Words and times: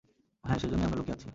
হ্যাঁ, 0.43 0.59
সেজন্যই 0.59 0.85
আমরা 0.85 0.97
লুকিয়ে 0.97 1.15
আছি। 1.17 1.27